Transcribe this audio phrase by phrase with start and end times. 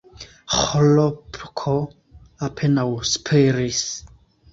[0.59, 1.73] Ĥlopko
[2.47, 3.83] apenaŭ spiris.